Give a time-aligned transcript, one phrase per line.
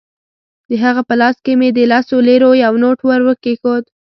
[0.69, 3.83] د هغه په لاس کې مې د لسو لیرو یو نوټ ورکېښود.